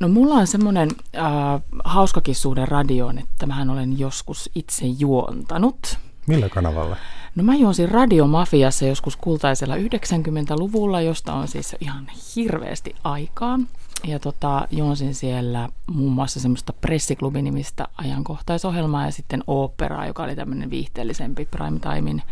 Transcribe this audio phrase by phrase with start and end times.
[0.00, 5.98] No mulla on semmoinen äh, hauskakin suhde radioon, että mähän olen joskus itse juontanut.
[6.26, 6.96] Millä kanavalla?
[7.34, 12.06] No mä juonsin Radiomafiassa joskus kultaisella 90-luvulla, josta on siis ihan
[12.36, 13.58] hirveästi aikaa.
[14.06, 20.70] Ja tota, juonsin siellä muun muassa semmoista pressiklubinimistä ajankohtaisohjelmaa ja sitten operaa, joka oli tämmöinen
[20.70, 22.22] viihteellisempi primetimein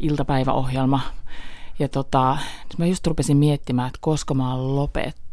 [0.00, 1.00] iltapäiväohjelma.
[1.78, 2.38] Ja tota,
[2.78, 5.27] mä just rupesin miettimään, että koska mä oon lopettanut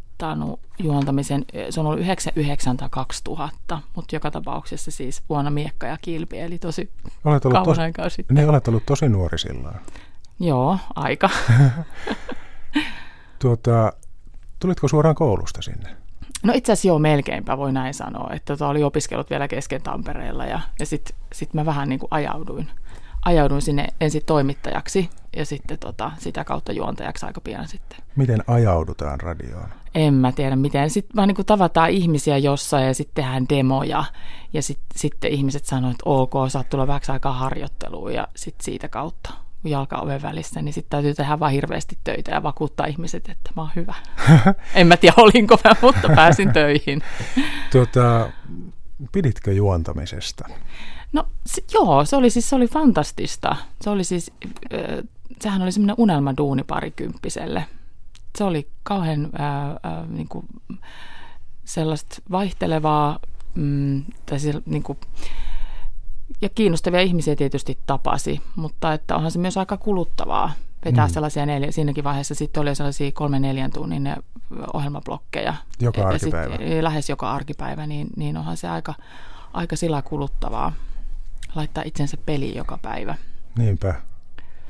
[0.80, 6.40] juontamisen, se on ollut 99 tai 2000, mutta joka tapauksessa siis vuonna miekka ja kilpi,
[6.40, 6.90] eli tosi
[7.26, 8.36] olet ollut kauan aikaa sitten.
[8.36, 9.76] Niin, olet ollut tosi nuori silloin.
[10.40, 11.30] Joo, aika.
[13.42, 13.94] tuota,
[14.60, 15.96] tulitko suoraan koulusta sinne?
[16.44, 20.46] No itse asiassa joo, melkeinpä voi näin sanoa, että tota, oli opiskellut vielä kesken Tampereella
[20.46, 22.70] ja, ja sitten sit mä vähän niin kuin ajauduin
[23.26, 27.98] ajauduin sinne ensin toimittajaksi ja sitten tota, sitä kautta juontajaksi aika pian sitten.
[28.16, 29.70] Miten ajaudutaan radioon?
[29.96, 30.90] En mä tiedä miten.
[30.90, 34.04] Sitten vaan niin kuin tavataan ihmisiä jossain ja sitten tehdään demoja
[34.54, 38.90] ja sit, sitten ihmiset sanoo, että ok, saat tulla vähäksi aikaa harjoitteluun ja sitten siitä
[38.90, 39.34] kautta
[39.66, 43.52] kun jalka oven välissä, niin sitten täytyy tehdä vaan hirveästi töitä ja vakuuttaa ihmiset, että
[43.56, 43.96] mä oon hyvä.
[44.76, 47.02] en mä tiedä, olinko mä, mutta pääsin töihin.
[47.72, 48.30] Tuota,
[49.12, 50.48] piditkö juontamisesta?
[51.14, 53.56] No se, joo, se oli siis se oli fantastista.
[53.82, 54.32] Se oli siis,
[54.74, 55.04] äh,
[55.42, 57.66] sehän oli semmoinen unelmaduuni parikymppiselle.
[58.38, 60.48] Se oli kauhean äh, äh, niin kuin
[61.66, 63.20] sellaista vaihtelevaa
[63.56, 64.98] mm, tai siis, niin kuin,
[66.42, 70.52] ja kiinnostavia ihmisiä tietysti tapasi, mutta että onhan se myös aika kuluttavaa
[70.86, 71.14] vetää mm.
[71.14, 74.16] sellaisia neljä, siinäkin vaiheessa sitten oli sellaisia kolme neljän tunnin
[74.74, 75.54] ohjelmablokkeja.
[75.80, 76.58] Joka arkipäivä.
[76.58, 78.94] Sit, lähes joka arkipäivä, niin, niin onhan se aika,
[79.54, 80.74] aika sillä kuluttavaa
[81.56, 83.16] laittaa itsensä peliin joka päivä.
[83.58, 83.94] Niinpä.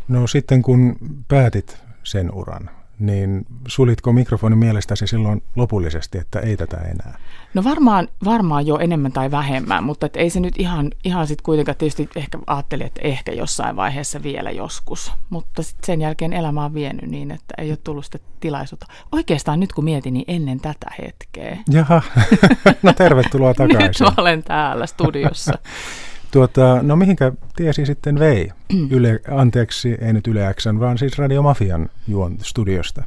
[0.08, 0.96] No sitten kun
[1.28, 7.18] päätit sen uran, niin sulitko mikrofonin mielestäsi silloin lopullisesti, että ei tätä enää?
[7.54, 11.44] No varmaan, varmaan jo enemmän tai vähemmän, mutta et ei se nyt ihan, ihan sitten
[11.44, 15.12] kuitenkaan tietysti ehkä ajattelin, että ehkä jossain vaiheessa vielä joskus.
[15.30, 18.86] Mutta sitten sen jälkeen elämä on vienyt niin, että ei ole tullut sitä tilaisuutta.
[19.12, 21.58] Oikeastaan nyt kun mietin, niin ennen tätä hetkeä.
[21.70, 22.02] Jaha,
[22.84, 24.06] no tervetuloa takaisin.
[24.06, 25.54] nyt olen täällä studiossa.
[26.36, 28.52] Tuota, no mihinkä tiesi sitten vei?
[28.90, 33.04] Yle, anteeksi, ei nyt Yle Xn, vaan siis Radio Mafian juon studiosta.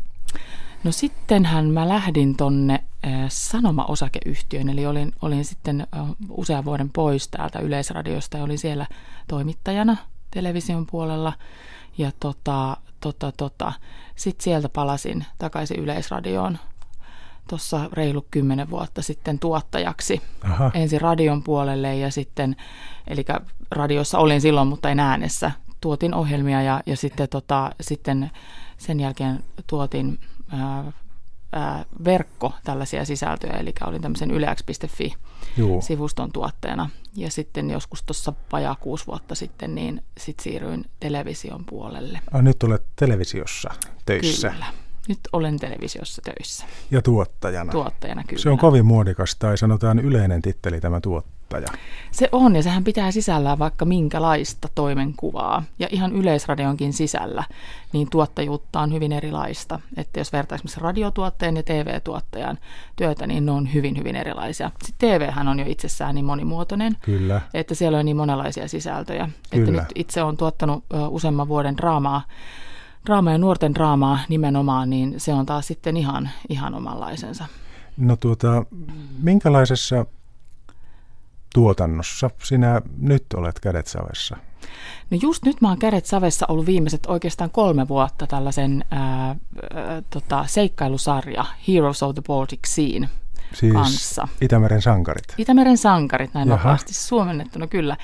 [0.85, 7.29] No sittenhän mä lähdin tonne äh, Sanoma-osakeyhtiöön, eli olin, olin sitten äh, usean vuoden pois
[7.29, 8.87] täältä Yleisradiosta ja olin siellä
[9.29, 9.97] toimittajana
[10.31, 11.33] television puolella.
[11.99, 13.73] Ja tota, tota, tota,
[14.17, 16.59] sitten sieltä palasin takaisin Yleisradioon
[17.49, 20.23] tuossa reilu kymmenen vuotta sitten tuottajaksi.
[20.45, 20.71] Aha.
[20.75, 22.57] Ensin radion puolelle ja sitten,
[23.07, 23.25] eli
[23.71, 25.51] radiossa olin silloin, mutta en äänessä.
[25.81, 28.31] Tuotin ohjelmia ja, ja sitten, tota, sitten
[28.79, 30.19] sen jälkeen tuotin
[30.51, 30.93] ää,
[31.53, 36.91] ää, verkko tällaisia sisältöjä, eli olin tämmöisen yleäks.fi-sivuston tuotteena.
[37.17, 42.21] Ja sitten joskus tuossa vajaa kuusi vuotta sitten, niin sitten siirryin television puolelle.
[42.33, 43.71] Ah, nyt olet televisiossa
[44.07, 44.51] töissä.
[44.51, 44.67] Kyllä.
[45.09, 46.67] Nyt olen televisiossa töissä.
[46.91, 47.73] Ja tuottajana.
[47.73, 48.43] Tuottajana, kyllä.
[48.43, 51.69] Se on kovin muodikas tai sanotaan yleinen titteli tämä tuottaja.
[52.11, 55.63] Se on ja sehän pitää sisällään vaikka minkälaista toimenkuvaa.
[55.79, 57.45] Ja ihan yleisradionkin sisällä,
[57.93, 59.81] niin tuottajuutta on hyvin erilaista.
[59.97, 62.59] Että jos vertaa esimerkiksi radiotuottajan ja TV-tuottajan
[62.97, 64.71] työtä, niin ne on hyvin, hyvin erilaisia.
[64.85, 67.41] Sitten TVhän on jo itsessään niin monimuotoinen, Kyllä.
[67.55, 69.29] että siellä on niin monenlaisia sisältöjä.
[69.51, 69.69] Kyllä.
[69.69, 72.23] Että nyt itse olen tuottanut useamman vuoden draamaa
[73.07, 77.45] draamaa ja nuorten draamaa nimenomaan, niin se on taas sitten ihan, ihan omanlaisensa.
[77.97, 78.65] No tuota,
[79.23, 80.07] minkälaisessa
[81.55, 84.37] tuotannossa sinä nyt olet kädet savessa?
[85.11, 89.37] No just nyt mä oon kädet savessa ollut viimeiset oikeastaan kolme vuotta tällaisen ää, ää,
[90.11, 93.09] tota, seikkailusarja Heroes of the Baltic Scene
[93.55, 94.29] siis kanssa.
[94.41, 95.25] Itämeren sankarit.
[95.39, 96.65] Itämeren sankarit, näin Jaha.
[96.65, 97.97] vapaasti suomennettuna kyllä,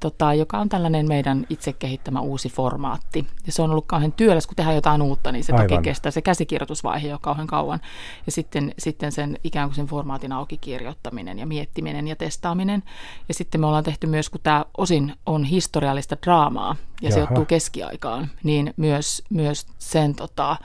[0.00, 3.26] tota, joka on tällainen meidän itse kehittämä uusi formaatti.
[3.46, 5.68] Ja se on ollut kauhean työläs, kun tehdään jotain uutta, niin se Aivan.
[5.68, 7.80] toki kestää se käsikirjoitusvaihe jo kauhean kauan.
[8.26, 12.82] Ja sitten, sitten sen ikään kuin sen formaatin auki kirjoittaminen ja miettiminen ja testaaminen.
[13.28, 17.14] Ja sitten me ollaan tehty myös, kun tämä osin on historiallista draamaa ja Jaha.
[17.14, 20.56] se ottuu keskiaikaan, niin myös, myös sen tota,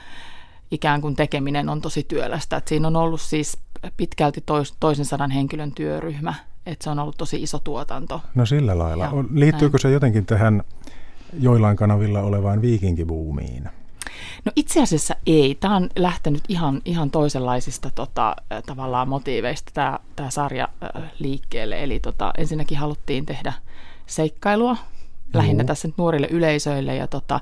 [0.70, 2.56] ikään kuin tekeminen on tosi työlästä.
[2.56, 3.58] Et siinä on ollut siis
[3.96, 6.34] pitkälti tois, toisen sadan henkilön työryhmä,
[6.66, 8.20] että se on ollut tosi iso tuotanto.
[8.34, 9.04] No sillä lailla.
[9.04, 9.82] Ja, Liittyykö näin.
[9.82, 10.62] se jotenkin tähän
[11.40, 13.64] joillain kanavilla olevaan viikinkibuumiin?
[14.44, 15.54] No itse asiassa ei.
[15.54, 18.36] Tämä on lähtenyt ihan, ihan toisenlaisista tota,
[18.66, 20.68] tavallaan motiiveista tämä, tämä sarja
[21.18, 21.82] liikkeelle.
[21.82, 23.52] Eli tota, ensinnäkin haluttiin tehdä
[24.06, 24.76] seikkailua
[25.34, 26.96] lähinnä tässä nyt nuorille yleisöille.
[26.96, 27.40] Ja tota,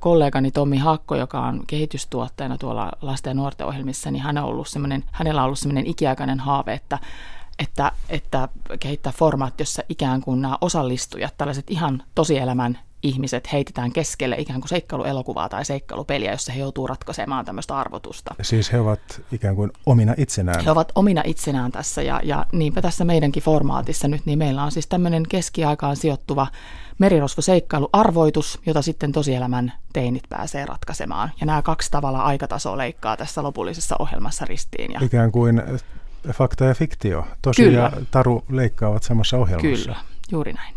[0.00, 4.68] kollegani Tommi Hakko, joka on kehitystuottajana tuolla lasten ja nuorten ohjelmissa, niin hän on ollut
[5.12, 6.98] hänellä on ollut sellainen ikiaikainen haave, että
[7.58, 8.48] että, että
[8.80, 14.68] kehittää formaatti, jossa ikään kuin nämä osallistujat, tällaiset ihan tosielämän ihmiset heitetään keskelle ikään kuin
[14.68, 18.34] seikkailuelokuvaa tai seikkailupeliä, jossa he joutuu ratkaisemaan tämmöistä arvotusta.
[18.42, 20.64] Siis he ovat ikään kuin omina itsenään.
[20.64, 24.72] He ovat omina itsenään tässä ja, ja niinpä tässä meidänkin formaatissa nyt, niin meillä on
[24.72, 26.46] siis tämmöinen keskiaikaan sijoittuva
[27.02, 31.30] merirosvoseikkailuarvoitus, jota sitten tosielämän teinit pääsee ratkaisemaan.
[31.40, 34.92] Ja nämä kaksi tavalla aikatasoa leikkaa tässä lopullisessa ohjelmassa ristiin.
[34.92, 35.00] Ja...
[35.02, 35.62] Ikään kuin
[36.32, 37.78] fakta ja fiktio, tosi Kyllä.
[37.78, 39.84] ja taru leikkaavat samassa ohjelmassa.
[39.84, 39.96] Kyllä,
[40.30, 40.74] juuri näin.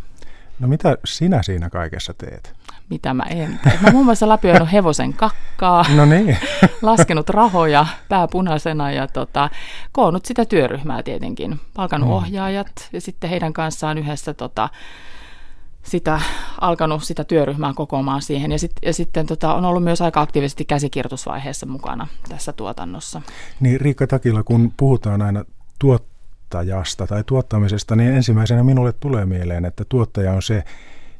[0.59, 2.53] No mitä sinä siinä kaikessa teet?
[2.89, 3.79] Mitä mä en tee?
[3.81, 6.37] Mä muun muassa läpiöinut hevosen kakkaa, no niin.
[6.81, 9.49] laskenut rahoja pääpunaisena ja tota,
[9.91, 11.59] koonnut sitä työryhmää tietenkin.
[11.73, 12.13] Palkanut mm.
[12.13, 14.69] ohjaajat ja sitten heidän kanssaan yhdessä tota,
[15.85, 16.21] sitä,
[16.61, 18.51] alkanut sitä työryhmää kokoamaan siihen.
[18.51, 23.21] Ja, sit, ja sitten tota, on ollut myös aika aktiivisesti käsikirjoitusvaiheessa mukana tässä tuotannossa.
[23.59, 25.45] Niin Riikka Takila, kun puhutaan aina
[25.79, 30.63] tuottajasta tai tuottamisesta, niin ensimmäisenä minulle tulee mieleen, että tuottaja on se,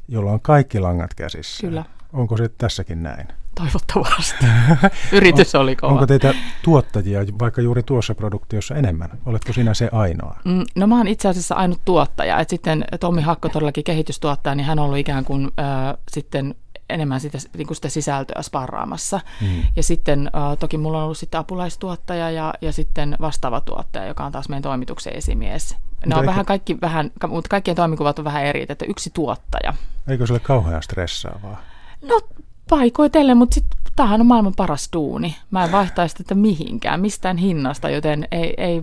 [0.08, 1.66] jolla on kaikki langat käsissä.
[1.66, 1.84] Kyllä.
[2.12, 3.28] Onko se tässäkin näin?
[3.56, 4.46] Toivottavasti.
[5.12, 5.92] Yritys on, oli kova.
[5.92, 9.10] Onko teitä tuottajia vaikka juuri tuossa produktiossa enemmän?
[9.26, 10.36] Oletko sinä se ainoa?
[10.44, 12.40] Mm, no mä oon itse asiassa ainut tuottaja.
[12.40, 16.54] Et sitten Tommi Hakko todellakin kehitystuottaja, niin hän on ollut ikään kuin äh, sitten
[16.90, 19.20] enemmän sitä, niin kuin sitä sisältöä sparraamassa.
[19.40, 19.62] Mm.
[19.76, 24.24] Ja sitten äh, toki mulla on ollut sitten apulaistuottaja ja, ja sitten vastaava tuottaja, joka
[24.24, 25.76] on taas meidän toimituksen esimies.
[26.06, 26.26] Ne on eikö...
[26.26, 29.74] vähän kaikki vähän, mutta kaikkien toimikuvat on vähän eri, että yksi tuottaja.
[30.08, 31.60] Eikö se ole kauhean stressaavaa?
[32.02, 32.20] No
[32.68, 35.36] paikoitellen, mutta sitten tämähän on maailman paras duuni.
[35.50, 38.82] Mä en vaihtaisi tätä mihinkään, mistään hinnasta, joten ei, ei,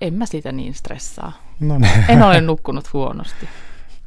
[0.00, 1.32] en mä siitä niin stressaa.
[1.60, 2.04] No niin.
[2.08, 3.48] En ole nukkunut huonosti.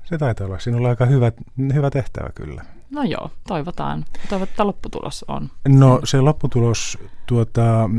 [0.03, 1.31] Se taitaa olla sinulla aika hyvä,
[1.74, 2.65] hyvä tehtävä kyllä.
[2.89, 4.06] No joo, toivotaan.
[4.29, 5.50] Toivotaan, lopputulos on.
[5.68, 7.89] No se lopputulos, tuota,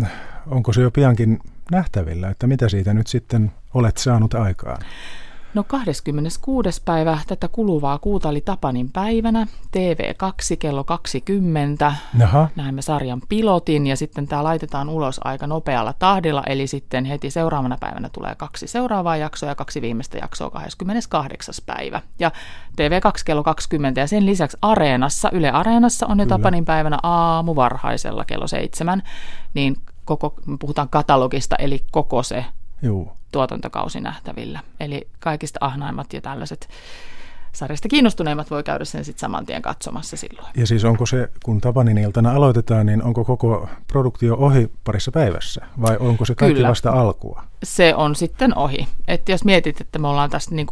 [0.46, 1.38] onko se jo piankin
[1.70, 4.78] nähtävillä, että mitä siitä nyt sitten olet saanut aikaan?
[5.58, 6.82] No 26.
[6.84, 9.46] päivä tätä kuluvaa kuuta oli Tapanin päivänä,
[9.76, 11.94] TV2 kello 20.
[12.24, 12.48] Aha.
[12.56, 17.76] Näemme sarjan pilotin ja sitten tämä laitetaan ulos aika nopealla tahdilla, eli sitten heti seuraavana
[17.80, 21.54] päivänä tulee kaksi seuraavaa jaksoa ja kaksi viimeistä jaksoa 28.
[21.66, 22.02] päivä.
[22.18, 22.30] Ja
[22.72, 26.38] TV2 kello 20 ja sen lisäksi Areenassa, Yle Areenassa on jo Kyllä.
[26.38, 29.02] Tapanin päivänä aamu varhaisella kello 7,
[29.54, 32.44] niin koko, puhutaan katalogista, eli koko se
[32.82, 33.17] Juu.
[33.32, 34.60] Tuotantokausi nähtävillä.
[34.80, 36.68] Eli kaikista ahnaimmat ja tällaiset
[37.58, 40.48] sarjasta kiinnostuneimmat voi käydä sen sitten saman tien katsomassa silloin.
[40.56, 45.66] Ja siis onko se, kun Tapanin iltana aloitetaan, niin onko koko produktio ohi parissa päivässä?
[45.80, 46.68] Vai onko se kaikki Kyllä.
[46.68, 47.42] vasta alkua?
[47.62, 48.88] Se on sitten ohi.
[49.08, 50.66] Että jos mietit, että me ollaan tästä niin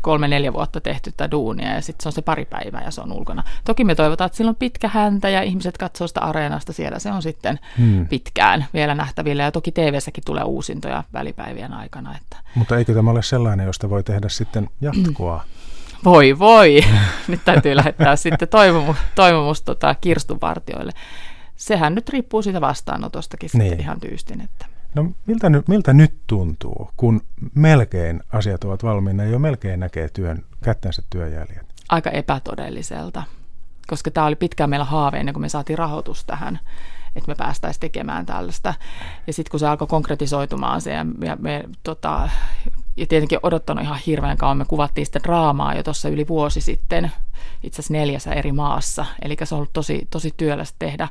[0.00, 3.12] kolme-neljä vuotta tehty tätä duunia ja sitten se on se pari päivää ja se on
[3.12, 3.44] ulkona.
[3.64, 6.98] Toki me toivotaan, että sillä on pitkä häntä ja ihmiset katsoo sitä areenasta siellä.
[6.98, 8.06] Se on sitten hmm.
[8.06, 12.16] pitkään vielä nähtävillä ja toki TV-säkin tulee uusintoja välipäivien aikana.
[12.16, 12.36] Että.
[12.54, 15.44] Mutta eikö tämä ole sellainen, josta voi tehdä sitten jatkoa?
[16.04, 16.80] Voi voi,
[17.28, 20.92] nyt täytyy lähettää sitten toivomus, toivomus tota, kirstunvartioille.
[21.56, 23.62] Sehän nyt riippuu siitä vastaanotostakin niin.
[23.62, 24.40] sitten ihan tyystin.
[24.40, 24.66] Että.
[24.94, 27.20] No miltä, miltä nyt tuntuu, kun
[27.54, 31.66] melkein asiat ovat valmiina ja jo melkein näkee työn, kättensä työjäljet?
[31.88, 33.22] Aika epätodelliselta,
[33.86, 36.58] koska tämä oli pitkään meillä haave ennen kuin me saatiin rahoitus tähän
[37.16, 38.74] että me päästäisiin tekemään tällaista.
[39.26, 42.28] Ja sitten kun se alkoi konkretisoitumaan se, ja me, me tota,
[42.98, 44.58] ja tietenkin odottanut ihan hirveän kauan.
[44.58, 47.12] Me kuvattiin sitten draamaa jo tuossa yli vuosi sitten,
[47.62, 49.06] itse asiassa neljässä eri maassa.
[49.22, 51.08] Eli se on ollut tosi, tosi työlästä tehdä.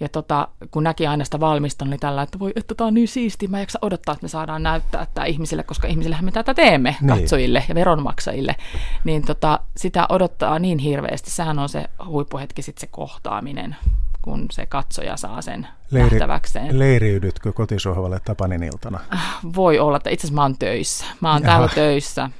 [0.00, 3.08] Ja tota, kun näki aina sitä valmista, niin tällä, että voi, että tämä on niin
[3.08, 6.96] siisti, mä en odottaa, että me saadaan näyttää tämä ihmisille, koska ihmisillehän me tätä teemme,
[7.00, 7.08] niin.
[7.08, 8.56] katsojille ja veronmaksajille.
[9.04, 11.30] Niin tota, sitä odottaa niin hirveästi.
[11.30, 13.76] Sehän on se huippuhetki sitten se kohtaaminen
[14.28, 16.78] kun se katsoja saa sen Leiri, nähtäväkseen.
[16.78, 19.00] Leiriydytkö kotisohvalle Tapanin iltana?
[19.56, 21.04] Voi olla, että itse asiassa mä oon töissä.
[21.20, 21.52] Mä oon Jaha.
[21.52, 22.30] täällä töissä